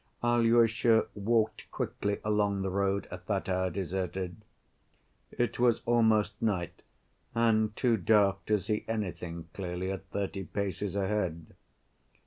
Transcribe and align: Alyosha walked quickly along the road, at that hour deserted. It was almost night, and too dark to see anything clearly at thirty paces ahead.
Alyosha 0.23 1.05
walked 1.13 1.69
quickly 1.69 2.17
along 2.25 2.63
the 2.63 2.71
road, 2.71 3.07
at 3.11 3.27
that 3.27 3.47
hour 3.47 3.69
deserted. 3.69 4.37
It 5.29 5.59
was 5.59 5.83
almost 5.85 6.41
night, 6.41 6.81
and 7.35 7.75
too 7.75 7.97
dark 7.97 8.43
to 8.47 8.57
see 8.57 8.83
anything 8.87 9.49
clearly 9.53 9.91
at 9.91 10.07
thirty 10.09 10.43
paces 10.43 10.95
ahead. 10.95 11.53